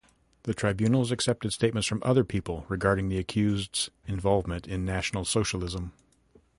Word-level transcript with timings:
The 0.45 0.55
tribunals 0.55 1.11
accepted 1.11 1.53
statements 1.53 1.87
from 1.87 2.01
other 2.03 2.23
people 2.23 2.65
regarding 2.69 3.09
the 3.09 3.19
accused's 3.19 3.91
involvement 4.07 4.67
in 4.67 4.83
National 4.83 5.25
Socialism. 5.25 5.93